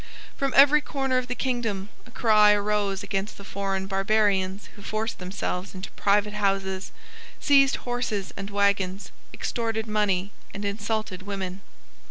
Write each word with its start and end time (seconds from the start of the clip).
From 0.35 0.51
every 0.55 0.81
corner 0.81 1.19
of 1.19 1.27
the 1.27 1.35
kingdom 1.35 1.89
a 2.07 2.09
cry 2.09 2.53
arose 2.53 3.03
against 3.03 3.37
the 3.37 3.43
foreign 3.43 3.85
barbarians 3.85 4.65
who 4.75 4.81
forced 4.81 5.19
themselves 5.19 5.75
into 5.75 5.91
private 5.91 6.33
houses, 6.33 6.91
seized 7.39 7.75
horses 7.75 8.33
and 8.35 8.49
waggons, 8.49 9.11
extorted 9.31 9.85
money 9.85 10.31
and 10.55 10.65
insulted 10.65 11.21
women. 11.21 11.61